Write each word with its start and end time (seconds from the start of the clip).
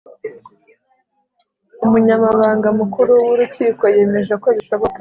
Umunyamabanga 1.85 2.67
mukuru 2.79 3.11
w 3.27 3.29
urukiko 3.35 3.83
yemeje 3.95 4.33
ko 4.43 4.47
bishoboka 4.57 4.89